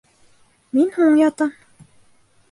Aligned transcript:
Мин 0.77 0.87
һуң 0.95 1.19
ятам 1.19 1.51